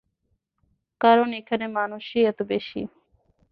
[1.01, 2.81] কারন এখানে মানুষই এতো বেশি।